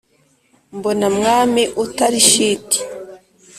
[0.75, 2.79] mbona mwami utari shiti